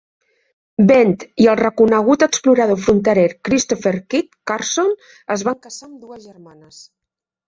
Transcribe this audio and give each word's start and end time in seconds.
Bent 0.91 1.11
i 1.43 1.45
el 1.49 1.57
reconegut 1.59 2.23
explorador 2.27 2.79
fronterer 2.85 3.25
Christopher 3.49 3.93
"Kit" 4.13 4.31
Carson 4.53 4.89
es 5.37 5.45
van 5.49 5.61
casar 5.67 5.87
amb 5.91 6.01
dues 6.07 6.25
germanes. 6.31 6.81